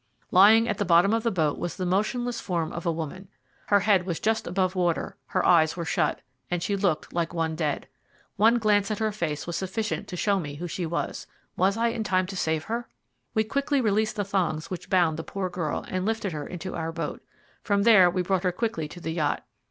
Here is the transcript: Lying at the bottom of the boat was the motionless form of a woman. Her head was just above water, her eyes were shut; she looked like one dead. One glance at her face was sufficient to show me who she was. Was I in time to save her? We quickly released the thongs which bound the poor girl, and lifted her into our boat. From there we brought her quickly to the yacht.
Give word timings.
Lying 0.31 0.67
at 0.67 0.79
the 0.79 0.83
bottom 0.83 1.13
of 1.13 1.21
the 1.21 1.29
boat 1.29 1.59
was 1.59 1.75
the 1.77 1.85
motionless 1.85 2.41
form 2.41 2.73
of 2.73 2.87
a 2.87 2.91
woman. 2.91 3.27
Her 3.67 3.81
head 3.81 4.03
was 4.07 4.19
just 4.19 4.47
above 4.47 4.73
water, 4.73 5.15
her 5.27 5.45
eyes 5.45 5.77
were 5.77 5.85
shut; 5.85 6.21
she 6.57 6.75
looked 6.75 7.13
like 7.13 7.35
one 7.35 7.55
dead. 7.55 7.87
One 8.35 8.57
glance 8.57 8.89
at 8.89 8.97
her 8.97 9.11
face 9.11 9.45
was 9.45 9.55
sufficient 9.57 10.07
to 10.07 10.17
show 10.17 10.39
me 10.39 10.55
who 10.55 10.67
she 10.67 10.87
was. 10.87 11.27
Was 11.55 11.77
I 11.77 11.89
in 11.89 12.03
time 12.03 12.25
to 12.25 12.35
save 12.35 12.63
her? 12.63 12.87
We 13.35 13.43
quickly 13.43 13.79
released 13.79 14.15
the 14.15 14.25
thongs 14.25 14.71
which 14.71 14.89
bound 14.89 15.17
the 15.17 15.23
poor 15.23 15.51
girl, 15.51 15.85
and 15.87 16.03
lifted 16.03 16.31
her 16.31 16.47
into 16.47 16.73
our 16.73 16.91
boat. 16.91 17.21
From 17.61 17.83
there 17.83 18.09
we 18.09 18.23
brought 18.23 18.41
her 18.41 18.51
quickly 18.51 18.87
to 18.87 18.99
the 18.99 19.11
yacht. 19.11 19.43